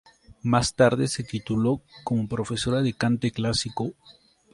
Más 0.41 0.73
tarde 0.73 1.07
se 1.07 1.21
tituló 1.23 1.79
como 2.03 2.27
profesora 2.27 2.81
de 2.81 2.93
cante 2.93 3.29
clásico. 3.31 3.91